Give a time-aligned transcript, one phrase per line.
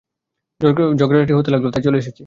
[0.99, 2.19] ঝগড়াকাটি হতে লাগল, তাই চলে এসেছি।